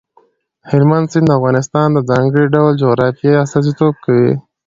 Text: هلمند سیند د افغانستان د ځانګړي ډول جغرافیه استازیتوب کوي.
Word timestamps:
هلمند 0.69 1.07
سیند 1.11 1.27
د 1.29 1.35
افغانستان 1.39 1.87
د 1.93 1.99
ځانګړي 2.09 2.45
ډول 2.55 2.71
جغرافیه 2.83 3.41
استازیتوب 3.43 3.93
کوي. 4.05 4.33